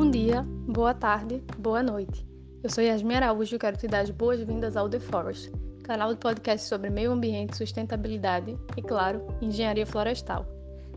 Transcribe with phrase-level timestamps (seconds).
[0.00, 2.26] Bom dia, boa tarde, boa noite.
[2.62, 5.52] Eu sou Yasmin Araújo e quero te dar as boas-vindas ao The Forest,
[5.84, 10.46] canal de podcast sobre meio ambiente, sustentabilidade e, claro, engenharia florestal.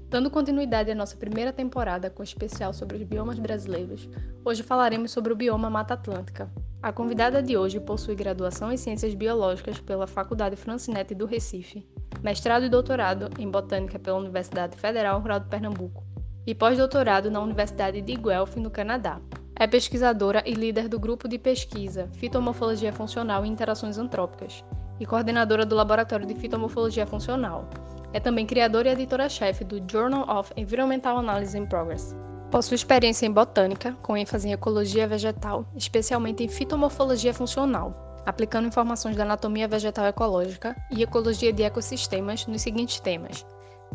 [0.10, 4.08] Dando continuidade à nossa primeira temporada com especial sobre os biomas brasileiros,
[4.46, 6.50] hoje falaremos sobre o bioma Mata Atlântica.
[6.82, 11.86] A convidada de hoje possui graduação em Ciências Biológicas pela Faculdade Francinete do Recife,
[12.24, 16.13] mestrado e doutorado em Botânica pela Universidade Federal Rural de Pernambuco
[16.46, 19.20] e pós-doutorado na Universidade de Guelph, no Canadá.
[19.56, 24.64] É pesquisadora e líder do grupo de pesquisa Fitomorfologia Funcional e Interações Antrópicas
[25.00, 27.70] e coordenadora do Laboratório de Fitomorfologia Funcional.
[28.12, 32.16] É também criadora e editora-chefe do Journal of Environmental Analysis in Progress.
[32.52, 39.16] Possui experiência em botânica, com ênfase em ecologia vegetal, especialmente em fitomorfologia funcional, aplicando informações
[39.16, 43.46] da anatomia vegetal ecológica e ecologia de ecossistemas nos seguintes temas: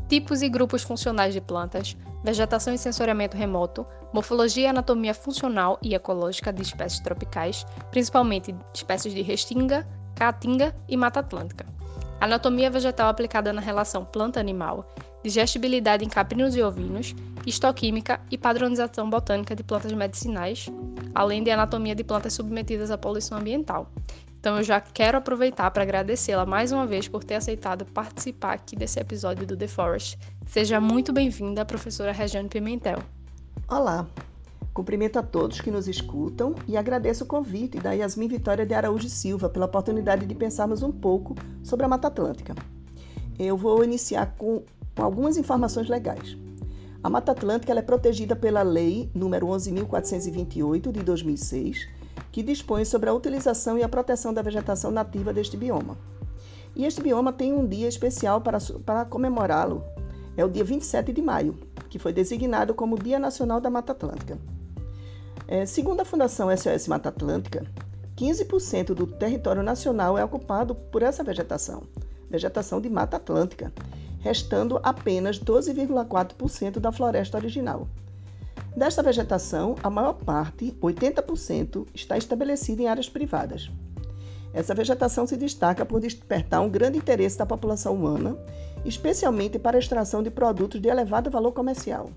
[0.09, 5.95] tipos e grupos funcionais de plantas, vegetação e sensoriamento remoto, morfologia e anatomia funcional e
[5.95, 11.66] ecológica de espécies tropicais, principalmente espécies de restinga, caatinga e mata atlântica.
[12.21, 17.15] Anatomia vegetal aplicada na relação planta-animal, digestibilidade em caprinos e ovinos,
[17.46, 20.66] histoquímica e padronização botânica de plantas medicinais,
[21.15, 23.91] além de anatomia de plantas submetidas à poluição ambiental.
[24.49, 28.74] Então eu já quero aproveitar para agradecê-la mais uma vez por ter aceitado participar aqui
[28.74, 30.18] desse episódio do The Forest.
[30.46, 32.99] Seja muito bem-vinda, professora Regiane Pimentel.
[33.69, 34.07] Olá,
[34.73, 39.10] cumprimento a todos que nos escutam e agradeço o convite da Yasmin Vitória de Araújo
[39.10, 42.54] Silva pela oportunidade de pensarmos um pouco sobre a Mata Atlântica.
[43.38, 44.63] Eu vou iniciar com
[44.96, 46.38] algumas informações legais.
[47.02, 51.98] A Mata Atlântica é protegida pela Lei nº 11.428 de 2006
[52.39, 55.99] que dispõe sobre a utilização e a proteção da vegetação nativa deste bioma.
[56.77, 59.83] E este bioma tem um dia especial para, para comemorá-lo.
[60.37, 61.59] É o dia 27 de maio,
[61.91, 64.39] que foi designado como Dia Nacional da Mata Atlântica.
[65.49, 67.66] É, segundo a Fundação SOS Mata Atlântica,
[68.16, 71.82] 15% do território nacional é ocupado por essa vegetação,
[72.31, 73.72] vegetação de Mata Atlântica,
[74.21, 77.88] restando apenas 12,4% da floresta original.
[78.78, 83.69] Desta vegetação, a maior parte, 80%, está estabelecida em áreas privadas.
[84.55, 88.39] Essa vegetação se destaca por despertar um grande interesse da população humana,
[88.84, 92.09] especialmente para a extração de produtos de elevado valor comercial.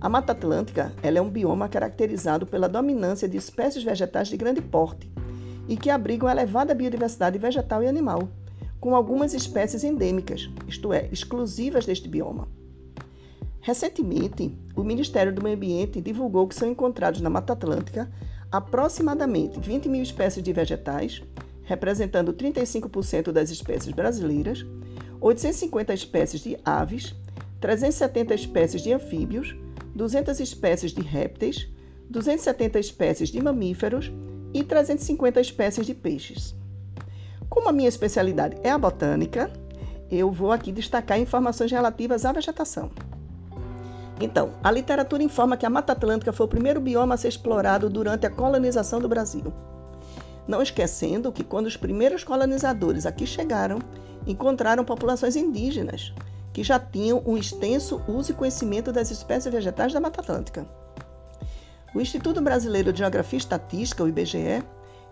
[0.00, 5.10] A Mata Atlântica é um bioma caracterizado pela dominância de espécies vegetais de grande porte
[5.66, 8.28] e que abrigam elevada biodiversidade vegetal e animal,
[8.78, 12.46] com algumas espécies endêmicas, isto é, exclusivas deste bioma.
[13.60, 18.10] Recentemente, o Ministério do Meio Ambiente divulgou que são encontrados na Mata Atlântica
[18.50, 21.22] aproximadamente 20 mil espécies de vegetais,
[21.64, 24.64] representando 35% das espécies brasileiras,
[25.20, 27.14] 850 espécies de aves,
[27.60, 29.54] 370 espécies de anfíbios,
[29.94, 31.68] 200 espécies de répteis,
[32.08, 34.10] 270 espécies de mamíferos
[34.54, 36.54] e 350 espécies de peixes.
[37.50, 39.52] Como a minha especialidade é a botânica,
[40.10, 42.90] eu vou aqui destacar informações relativas à vegetação.
[44.20, 47.88] Então, a literatura informa que a Mata Atlântica foi o primeiro bioma a ser explorado
[47.88, 49.52] durante a colonização do Brasil.
[50.46, 53.78] Não esquecendo que, quando os primeiros colonizadores aqui chegaram,
[54.26, 56.12] encontraram populações indígenas
[56.52, 60.66] que já tinham um extenso uso e conhecimento das espécies vegetais da Mata Atlântica.
[61.94, 64.64] O Instituto Brasileiro de Geografia e Estatística, o IBGE,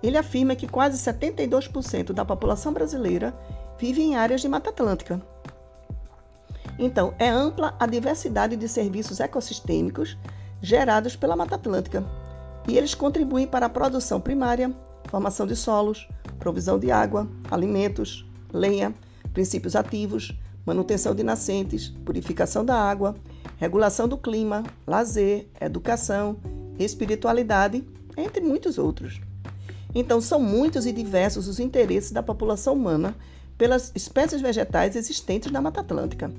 [0.02, 3.34] ele afirma que quase 72% da população brasileira
[3.78, 5.20] vive em áreas de Mata Atlântica,
[6.78, 10.16] então, é ampla a diversidade de serviços ecossistêmicos
[10.60, 12.04] gerados pela Mata Atlântica,
[12.68, 18.94] e eles contribuem para a produção primária, formação de solos, provisão de água, alimentos, lenha,
[19.32, 23.14] princípios ativos, manutenção de nascentes, purificação da água,
[23.56, 26.36] regulação do clima, lazer, educação,
[26.78, 27.84] espiritualidade,
[28.16, 29.20] entre muitos outros.
[29.94, 33.14] Então, são muitos e diversos os interesses da população humana
[33.56, 36.30] pelas espécies vegetais existentes na Mata Atlântica.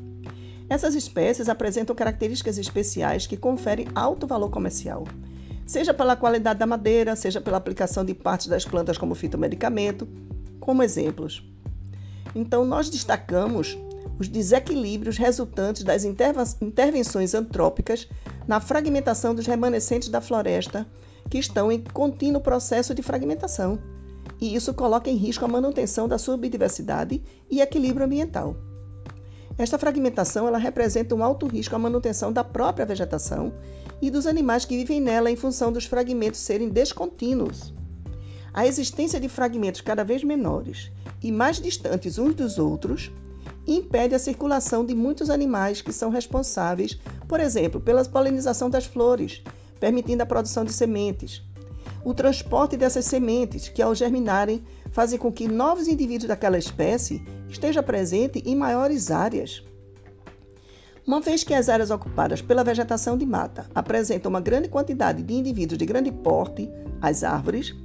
[0.69, 5.05] Essas espécies apresentam características especiais que conferem alto valor comercial,
[5.65, 10.07] seja pela qualidade da madeira, seja pela aplicação de partes das plantas como fitomedicamento,
[10.59, 11.43] como exemplos.
[12.35, 13.77] Então, nós destacamos
[14.19, 18.07] os desequilíbrios resultantes das intervenções antrópicas
[18.47, 20.85] na fragmentação dos remanescentes da floresta,
[21.29, 23.79] que estão em contínuo processo de fragmentação,
[24.39, 28.55] e isso coloca em risco a manutenção da sua biodiversidade e equilíbrio ambiental.
[29.57, 33.51] Esta fragmentação ela representa um alto risco à manutenção da própria vegetação
[33.99, 37.73] e dos animais que vivem nela em função dos fragmentos serem descontínuos.
[38.53, 40.91] A existência de fragmentos cada vez menores
[41.23, 43.11] e mais distantes uns dos outros
[43.65, 49.41] impede a circulação de muitos animais que são responsáveis, por exemplo, pela polinização das flores,
[49.79, 51.43] permitindo a produção de sementes.
[52.07, 57.83] O transporte dessas sementes, que ao germinarem fazem com que novos indivíduos daquela espécie estejam
[57.83, 59.61] presentes em maiores áreas.
[61.05, 65.33] Uma vez que as áreas ocupadas pela vegetação de mata apresentam uma grande quantidade de
[65.33, 66.69] indivíduos de grande porte,
[67.01, 67.75] as árvores,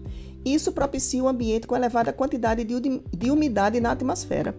[0.45, 4.57] isso propicia um ambiente com elevada quantidade de umidade na atmosfera,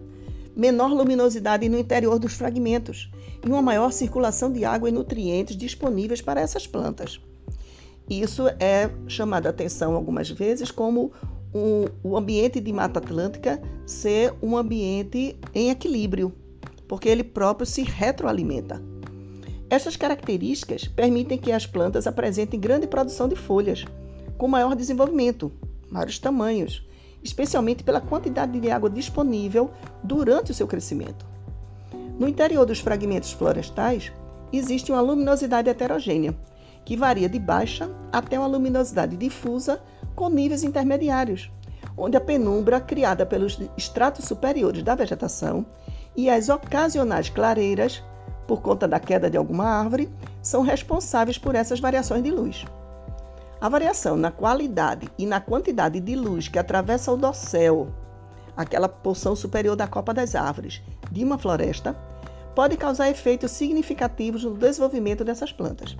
[0.54, 3.10] menor luminosidade no interior dos fragmentos
[3.42, 7.18] e uma maior circulação de água e nutrientes disponíveis para essas plantas.
[8.08, 11.12] Isso é chamado a atenção algumas vezes como
[11.54, 16.32] um, o ambiente de Mata Atlântica ser um ambiente em equilíbrio,
[16.86, 18.82] porque ele próprio se retroalimenta.
[19.70, 23.84] Essas características permitem que as plantas apresentem grande produção de folhas,
[24.36, 25.50] com maior desenvolvimento,
[25.90, 26.86] maiores tamanhos,
[27.22, 29.70] especialmente pela quantidade de água disponível
[30.02, 31.24] durante o seu crescimento.
[32.18, 34.12] No interior dos fragmentos florestais,
[34.52, 36.36] existe uma luminosidade heterogênea,
[36.84, 39.80] que varia de baixa até uma luminosidade difusa
[40.14, 41.50] com níveis intermediários,
[41.96, 45.64] onde a penumbra criada pelos estratos superiores da vegetação
[46.16, 48.02] e as ocasionais clareiras,
[48.46, 50.10] por conta da queda de alguma árvore,
[50.42, 52.64] são responsáveis por essas variações de luz.
[53.60, 57.88] A variação na qualidade e na quantidade de luz que atravessa o dossel,
[58.56, 61.96] aquela porção superior da copa das árvores, de uma floresta,
[62.54, 65.96] pode causar efeitos significativos no desenvolvimento dessas plantas.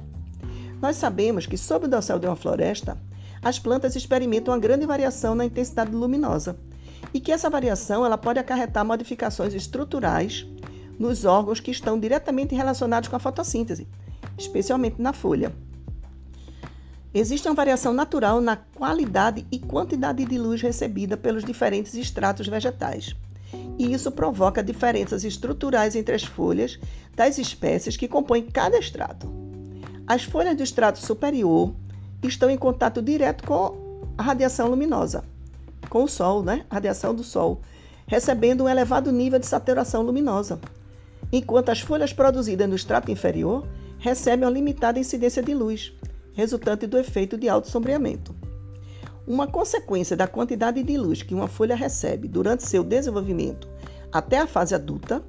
[0.85, 2.99] Nós sabemos que, sob o dossel de uma floresta,
[3.41, 6.59] as plantas experimentam uma grande variação na intensidade luminosa
[7.15, 10.47] e que essa variação ela pode acarretar modificações estruturais
[10.99, 13.89] nos órgãos que estão diretamente relacionados com a fotossíntese,
[14.37, 15.55] especialmente na folha.
[17.15, 23.17] Existe uma variação natural na qualidade e quantidade de luz recebida pelos diferentes estratos vegetais.
[23.79, 26.79] E isso provoca diferenças estruturais entre as folhas
[27.17, 29.44] das espécies que compõem cada estrato.
[30.07, 31.75] As folhas do estrato superior
[32.23, 35.25] estão em contato direto com a radiação luminosa,
[35.89, 36.67] com o Sol, né?
[36.71, 37.63] radiação do Sol,
[38.07, 40.61] recebendo um elevado nível de saturação luminosa,
[41.33, 43.67] enquanto as folhas produzidas no estrato inferior
[43.99, 45.95] recebem uma limitada incidência de luz,
[46.35, 48.35] resultante do efeito de alto sombreamento.
[49.27, 53.67] Uma consequência da quantidade de luz que uma folha recebe durante seu desenvolvimento
[54.13, 55.25] até a fase adulta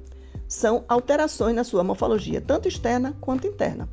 [0.46, 3.88] são alterações na sua morfologia, tanto externa quanto interna.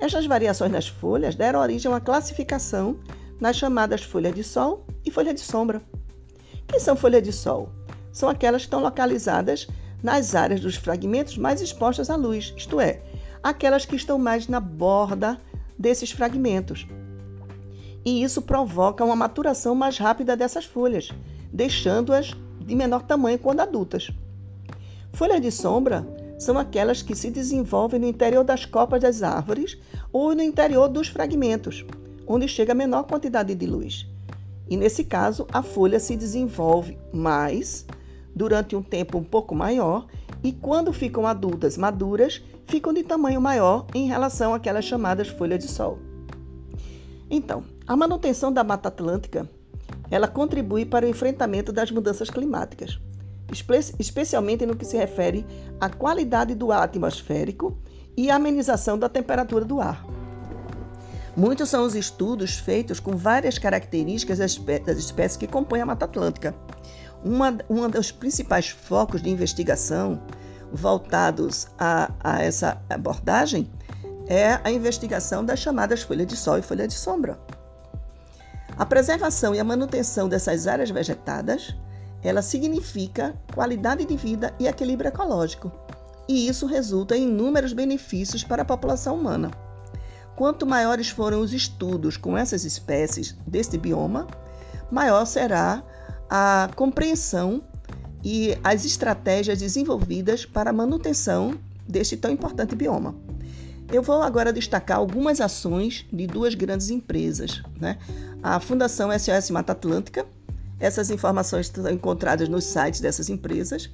[0.00, 2.98] Estas variações nas folhas deram origem a uma classificação
[3.38, 5.82] nas chamadas folhas de sol e folha de sombra.
[6.66, 7.68] Que são folhas de sol?
[8.10, 9.68] São aquelas que estão localizadas
[10.02, 13.02] nas áreas dos fragmentos mais expostas à luz, isto é,
[13.42, 15.38] aquelas que estão mais na borda
[15.78, 16.86] desses fragmentos.
[18.02, 21.10] E isso provoca uma maturação mais rápida dessas folhas,
[21.52, 24.10] deixando-as de menor tamanho quando adultas.
[25.12, 26.06] Folhas de sombra
[26.40, 29.76] são aquelas que se desenvolvem no interior das copas das árvores
[30.10, 31.84] ou no interior dos fragmentos,
[32.26, 34.06] onde chega a menor quantidade de luz.
[34.66, 37.84] E nesse caso, a folha se desenvolve mais
[38.34, 40.06] durante um tempo um pouco maior
[40.42, 45.70] e quando ficam adultas maduras, ficam de tamanho maior em relação àquelas chamadas folhas de
[45.70, 45.98] sol.
[47.30, 49.46] Então, a manutenção da Mata Atlântica,
[50.10, 52.98] ela contribui para o enfrentamento das mudanças climáticas,
[53.52, 55.46] espe especialmente no que se refere
[55.80, 57.76] à qualidade do ar atmosférico
[58.16, 60.04] e à amenização da temperatura do ar.
[61.36, 66.54] Muitos são os estudos feitos com várias características das espécies que compõem a Mata Atlântica.
[67.24, 70.20] Uma, uma dos principais focos de investigação
[70.72, 73.70] voltados a, a essa abordagem
[74.26, 77.38] é a investigação das chamadas folhas de sol e folha de sombra.
[78.76, 81.74] A preservação e a manutenção dessas áreas vegetadas,
[82.22, 85.72] ela significa qualidade de vida e equilíbrio ecológico,
[86.28, 89.50] e isso resulta em inúmeros benefícios para a população humana.
[90.36, 94.26] Quanto maiores forem os estudos com essas espécies deste bioma,
[94.90, 95.82] maior será
[96.28, 97.62] a compreensão
[98.22, 103.14] e as estratégias desenvolvidas para a manutenção deste tão importante bioma.
[103.92, 107.98] Eu vou agora destacar algumas ações de duas grandes empresas, né?
[108.40, 110.24] A Fundação SOS Mata Atlântica.
[110.80, 113.90] Essas informações estão encontradas nos sites dessas empresas.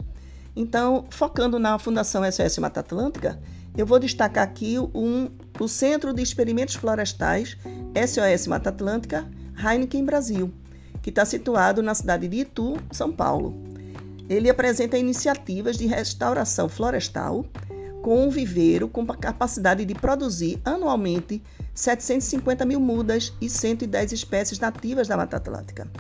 [0.54, 3.38] Então, focando na Fundação SOS Mata Atlântica,
[3.76, 5.28] eu vou destacar aqui um,
[5.60, 7.58] o Centro de Experimentos Florestais
[8.06, 9.28] SOS Mata Atlântica
[9.58, 10.50] Heineken Brasil,
[11.02, 13.54] que está situado na cidade de Itu, São Paulo.
[14.28, 17.44] Ele apresenta iniciativas de restauração florestal
[18.02, 21.42] com um viveiro com capacidade de produzir anualmente
[21.74, 25.90] 750 mil mudas e 110 espécies nativas da Mata Atlântica.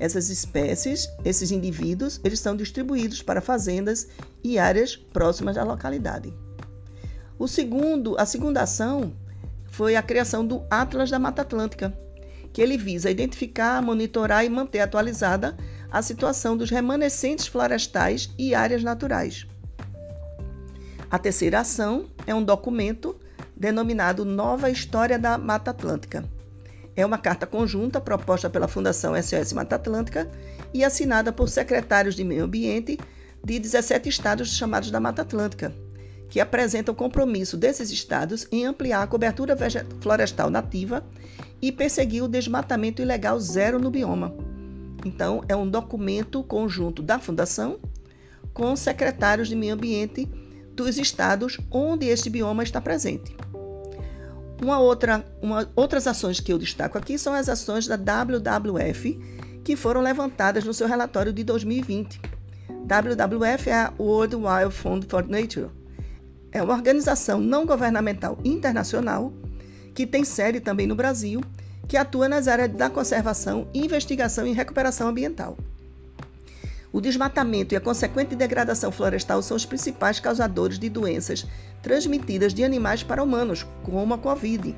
[0.00, 4.08] Essas espécies, esses indivíduos, eles são distribuídos para fazendas
[4.42, 6.32] e áreas próximas à localidade.
[7.38, 9.12] O segundo, a segunda ação
[9.66, 11.92] foi a criação do Atlas da Mata Atlântica,
[12.50, 15.54] que ele visa identificar, monitorar e manter atualizada
[15.92, 19.46] a situação dos remanescentes florestais e áreas naturais.
[21.10, 23.16] A terceira ação é um documento
[23.54, 26.24] denominado Nova História da Mata Atlântica.
[27.00, 30.30] É uma carta conjunta proposta pela Fundação SOS Mata Atlântica
[30.74, 32.98] e assinada por secretários de Meio Ambiente
[33.42, 35.74] de 17 estados chamados da Mata Atlântica,
[36.28, 39.56] que apresenta o compromisso desses estados em ampliar a cobertura
[40.02, 41.02] florestal nativa
[41.62, 44.34] e perseguir o desmatamento ilegal zero no bioma.
[45.06, 47.80] Então, é um documento conjunto da Fundação
[48.52, 50.28] com secretários de meio ambiente
[50.74, 53.34] dos estados onde este bioma está presente.
[54.62, 59.18] Uma outra, uma, outras ações que eu destaco aqui são as ações da WWF
[59.64, 62.20] que foram levantadas no seu relatório de 2020.
[62.68, 65.70] WWF é a World Wildlife Fund for Nature,
[66.52, 69.32] é uma organização não governamental internacional
[69.94, 71.40] que tem sede também no Brasil,
[71.86, 75.56] que atua nas áreas da conservação, investigação e recuperação ambiental.
[76.92, 81.46] O desmatamento e a consequente degradação florestal são os principais causadores de doenças
[81.80, 84.74] transmitidas de animais para humanos, como a Covid.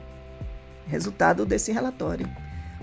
[0.86, 2.28] Resultado desse relatório.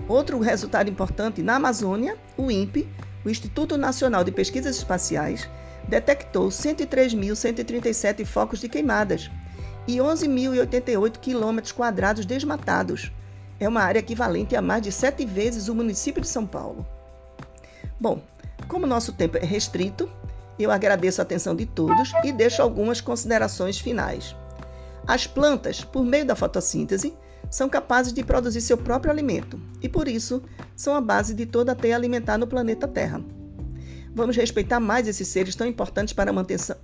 [0.08, 2.88] Outro resultado importante: na Amazônia, o INPE,
[3.24, 5.48] o Instituto Nacional de Pesquisas Espaciais,
[5.88, 9.30] detectou 103.137 focos de queimadas
[9.86, 13.12] e 11.088 quilômetros quadrados desmatados.
[13.60, 16.86] É uma área equivalente a mais de sete vezes o município de São Paulo.
[18.00, 18.22] Bom,
[18.70, 20.08] como nosso tempo é restrito,
[20.56, 24.36] eu agradeço a atenção de todos e deixo algumas considerações finais.
[25.08, 27.12] As plantas, por meio da fotossíntese,
[27.50, 30.40] são capazes de produzir seu próprio alimento e, por isso,
[30.76, 33.20] são a base de toda a teia alimentar no planeta Terra.
[34.14, 36.34] Vamos respeitar mais esses seres tão importantes para a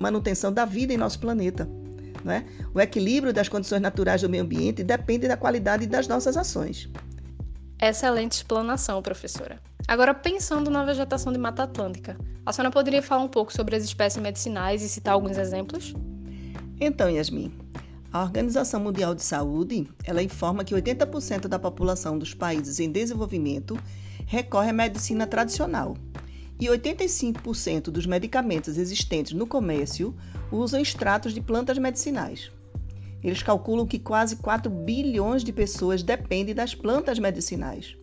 [0.00, 1.68] manutenção da vida em nosso planeta.
[2.26, 2.42] É?
[2.74, 6.90] O equilíbrio das condições naturais do meio ambiente depende da qualidade das nossas ações.
[7.80, 9.60] Excelente explanação, professora.
[9.88, 13.84] Agora, pensando na vegetação de Mata Atlântica, a senhora poderia falar um pouco sobre as
[13.84, 15.94] espécies medicinais e citar alguns exemplos?
[16.80, 17.52] Então, Yasmin,
[18.12, 23.78] a Organização Mundial de Saúde, ela informa que 80% da população dos países em desenvolvimento
[24.26, 25.96] recorre à medicina tradicional,
[26.58, 30.16] e 85% dos medicamentos existentes no comércio
[30.50, 32.50] usam extratos de plantas medicinais.
[33.22, 37.96] Eles calculam que quase 4 bilhões de pessoas dependem das plantas medicinais.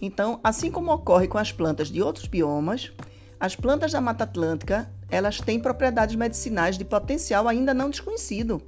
[0.00, 2.92] Então, assim como ocorre com as plantas de outros biomas,
[3.38, 8.62] as plantas da Mata Atlântica, elas têm propriedades medicinais de potencial ainda não desconhecido.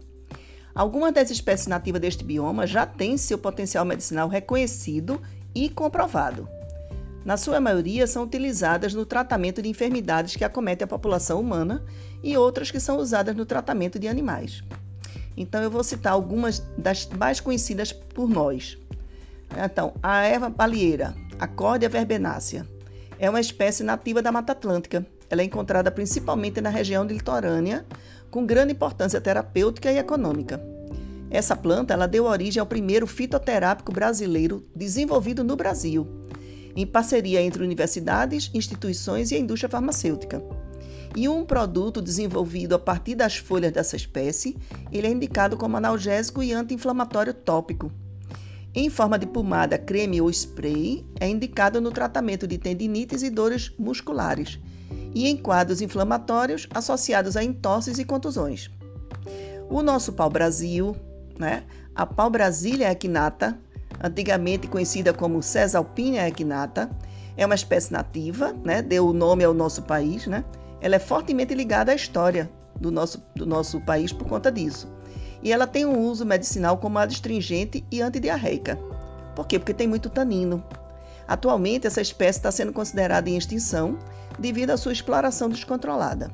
[0.74, 5.20] Algumas das espécies nativas deste bioma já têm seu potencial medicinal reconhecido
[5.54, 6.48] e comprovado
[7.24, 11.82] na sua maioria, são utilizadas no tratamento de enfermidades que acometem a população humana
[12.22, 14.62] e outras que são usadas no tratamento de animais.
[15.36, 18.76] Então, eu vou citar algumas das mais conhecidas por nós.
[19.56, 22.64] Então, a erva palheira, a Cordia verbenácea,
[23.18, 25.04] é uma espécie nativa da Mata Atlântica.
[25.28, 27.84] Ela é encontrada principalmente na região litorânea,
[28.30, 30.62] com grande importância terapêutica e econômica.
[31.32, 36.06] Essa planta ela deu origem ao primeiro fitoterápico brasileiro desenvolvido no Brasil
[36.76, 40.40] em parceria entre universidades, instituições e a indústria farmacêutica.
[41.16, 44.56] E um produto desenvolvido a partir das folhas dessa espécie,
[44.92, 47.90] ele é indicado como analgésico e anti-inflamatório tópico.
[48.74, 53.70] Em forma de pomada, creme ou spray, é indicado no tratamento de tendinites e dores
[53.78, 54.58] musculares
[55.14, 58.70] e em quadros inflamatórios associados a entorses e contusões.
[59.68, 60.96] O nosso pau-brasil,
[61.38, 61.64] né?
[61.94, 63.58] a pau-brasília equinata,
[64.02, 66.90] antigamente conhecida como Cesalpina equinata,
[67.36, 68.80] é uma espécie nativa, né?
[68.80, 70.26] deu o nome ao nosso país.
[70.26, 70.42] Né?
[70.80, 72.50] Ela é fortemente ligada à história
[72.80, 74.88] do nosso, do nosso país por conta disso.
[75.42, 78.78] E ela tem um uso medicinal como adstringente e antidiarreica.
[79.34, 79.58] Por quê?
[79.58, 80.62] Porque tem muito tanino.
[81.26, 83.98] Atualmente, essa espécie está sendo considerada em extinção
[84.38, 86.30] devido à sua exploração descontrolada.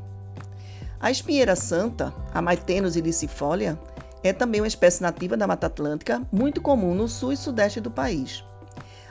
[1.01, 3.79] A espinheira santa, a Maitenus ilicifolia,
[4.23, 7.91] é também uma espécie nativa da Mata Atlântica, muito comum no sul e sudeste do
[7.91, 8.45] país.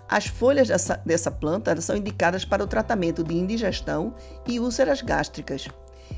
[0.09, 4.13] As folhas dessa, dessa planta são indicadas para o tratamento de indigestão
[4.45, 5.67] e úlceras gástricas.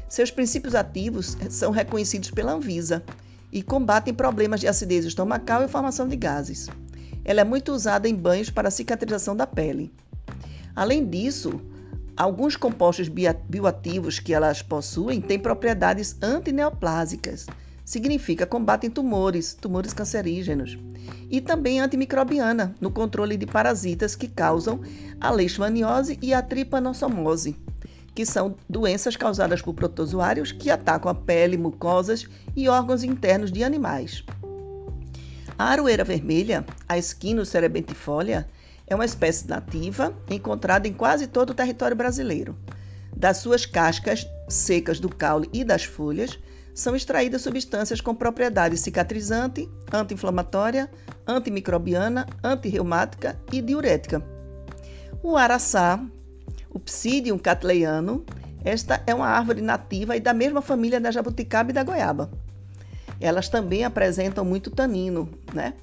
[0.08, 3.04] Seus princípios ativos são reconhecidos pela Anvisa
[3.52, 6.68] e combatem problemas de acidez estomacal e formação de gases.
[7.24, 9.92] Ela é muito usada em banhos para cicatrização da pele.
[10.76, 11.60] Além disso,
[12.16, 17.46] alguns compostos bioativos que elas possuem têm propriedades antineoplásicas
[17.84, 20.78] significa combate em tumores, tumores cancerígenos,
[21.28, 24.80] e também antimicrobiana, no controle de parasitas que causam
[25.20, 27.56] a leishmaniose e a tripanossomose,
[28.14, 33.64] que são doenças causadas por protozoários que atacam a pele, mucosas e órgãos internos de
[33.64, 34.24] animais.
[35.58, 38.48] A aroeira vermelha, a Esquinus cerebentifolia,
[38.88, 42.58] é uma espécie nativa encontrada em quase todo o território brasileiro.
[43.16, 46.40] Das suas cascas secas do caule e das folhas
[46.74, 50.90] são extraídas substâncias com propriedade cicatrizante, anti-inflamatória,
[51.28, 54.24] antimicrobiana, antirreumática e diurética.
[55.22, 56.02] O araçá,
[56.70, 58.26] o Psidium catleiano,
[58.64, 62.30] esta é uma árvore nativa e da mesma família da jabuticaba e da goiaba.
[63.20, 65.74] Elas também apresentam muito tanino, né?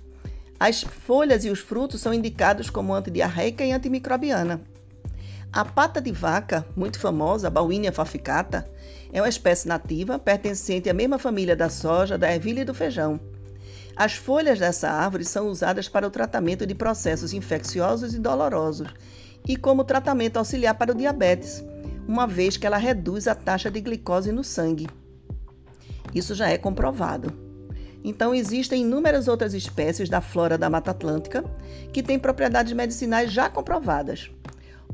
[0.58, 4.60] As folhas e os frutos são indicados como antidiarreica e antimicrobiana.
[5.52, 8.68] A pata de vaca, muito famosa, Bauhinia faficata,
[9.12, 13.20] é uma espécie nativa pertencente à mesma família da soja, da ervilha e do feijão.
[13.94, 18.88] As folhas dessa árvore são usadas para o tratamento de processos infecciosos e dolorosos
[19.46, 21.64] e como tratamento auxiliar para o diabetes,
[22.06, 24.88] uma vez que ela reduz a taxa de glicose no sangue.
[26.14, 27.32] Isso já é comprovado.
[28.02, 31.44] Então, existem inúmeras outras espécies da flora da Mata Atlântica
[31.92, 34.30] que têm propriedades medicinais já comprovadas.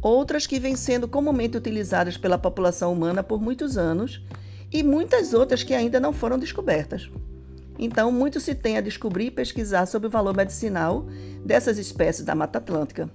[0.00, 4.24] Outras que vêm sendo comumente utilizadas pela população humana por muitos anos
[4.72, 7.10] e muitas outras que ainda não foram descobertas.
[7.78, 11.06] Então, muito se tem a descobrir e pesquisar sobre o valor medicinal
[11.44, 13.10] dessas espécies da Mata Atlântica.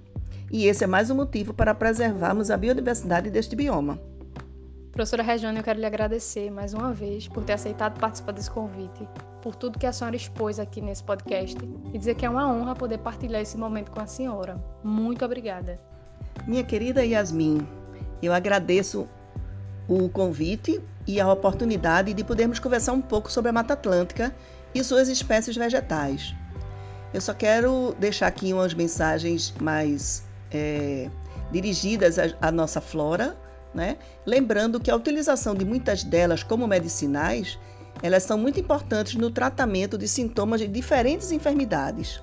[0.49, 3.99] E esse é mais um motivo para preservarmos a biodiversidade deste bioma.
[4.91, 9.07] Professora Regiane, eu quero lhe agradecer mais uma vez por ter aceitado participar desse convite,
[9.41, 11.57] por tudo que a senhora expôs aqui nesse podcast
[11.93, 14.57] e dizer que é uma honra poder partilhar esse momento com a senhora.
[14.83, 15.79] Muito obrigada.
[16.47, 17.67] Minha querida Yasmin,
[18.23, 19.07] eu agradeço
[19.87, 24.33] o convite e a oportunidade de podermos conversar um pouco sobre a Mata Atlântica
[24.73, 26.33] e suas espécies vegetais.
[27.13, 31.09] Eu só quero deixar aqui umas mensagens mais é,
[31.51, 33.37] dirigidas à, nossa flora,
[33.73, 33.97] né?
[34.25, 37.59] Lembrando que a utilização de muitas delas como medicinais,
[38.01, 42.21] elas são muito importantes no tratamento de sintomas de diferentes enfermidades,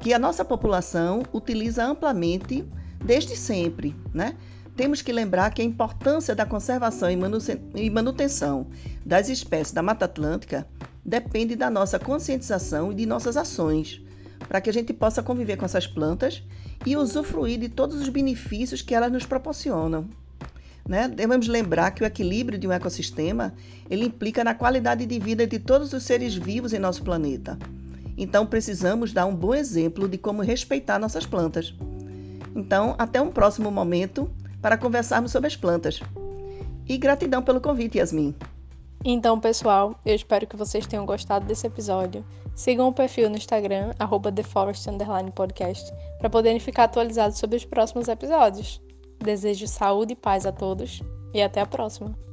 [0.00, 2.66] que a nossa população utiliza amplamente
[3.04, 4.36] desde sempre, né?
[4.76, 8.66] Temos que lembrar que a importância da conservação e manutenção
[9.04, 10.66] das espécies da Mata Atlântica
[11.04, 14.00] depende da nossa conscientização e de nossas ações,
[14.52, 16.42] para que a gente possa conviver com essas plantas
[16.84, 20.06] e usufruir de todos os benefícios que elas nos proporcionam.
[20.86, 21.08] Né?
[21.08, 23.54] Devemos lembrar que o equilíbrio de um ecossistema
[23.88, 27.58] ele implica na qualidade de vida de todos os seres vivos em nosso planeta.
[28.14, 31.74] Então precisamos dar um bom exemplo de como respeitar nossas plantas.
[32.54, 35.98] Então, até um próximo momento para conversarmos sobre as plantas.
[36.86, 38.34] E gratidão pelo convite, Yasmin.
[39.04, 42.24] Então, pessoal, eu espero que vocês tenham gostado desse episódio.
[42.54, 43.90] Sigam o perfil no Instagram,
[44.34, 48.80] TheForest_Podcast, para poderem ficar atualizados sobre os próximos episódios.
[49.18, 51.02] Desejo saúde e paz a todos
[51.34, 52.31] e até a próxima!